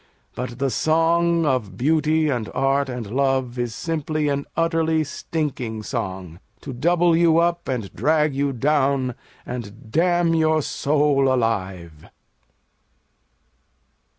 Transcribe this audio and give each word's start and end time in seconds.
But 0.33 0.57
the 0.57 0.71
song 0.71 1.45
of 1.45 1.77
Beauty 1.77 2.27
and 2.27 2.49
Art 2.55 2.89
and 2.89 3.05
Love 3.11 3.59
Is 3.59 3.75
simply 3.75 4.29
an 4.29 4.47
utterly 4.57 5.03
stinking 5.03 5.83
song, 5.83 6.39
To 6.61 6.73
double 6.73 7.15
you 7.15 7.37
up 7.37 7.67
and 7.67 7.93
drag 7.93 8.33
you 8.33 8.51
down 8.51 9.13
And 9.45 9.91
damn 9.91 10.33
your 10.33 10.63
soul 10.63 11.31
alive. 11.31 12.07